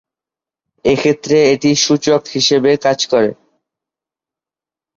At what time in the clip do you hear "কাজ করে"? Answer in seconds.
2.77-3.31